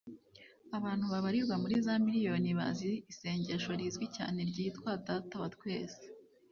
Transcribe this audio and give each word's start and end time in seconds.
abantu 0.77 1.05
babarirwa 1.13 1.55
muri 1.61 1.75
za 1.85 1.95
miriyoni 2.05 2.49
bazi 2.59 2.91
isengesho 3.11 3.69
rizwi 3.79 4.05
cyane 4.15 4.39
ryitwa 4.49 4.89
data 5.07 5.35
wa 5.41 5.49
twese 5.55 6.03